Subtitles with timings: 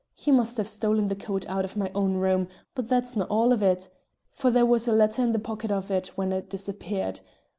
[0.15, 3.53] He must have stolen the coat out of my own room; but that's no' all
[3.53, 3.87] of it,
[4.31, 7.19] for there was a letter in the pocket of it when it disappeared.